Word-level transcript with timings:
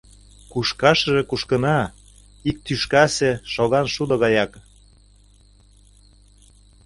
Кушкашыже 0.51 1.21
кушкынна 1.29 1.79
ик 2.49 2.57
тӱшкасе 2.65 3.31
шоган 3.53 3.87
шудо 3.95 4.15
гаяк. 4.23 4.51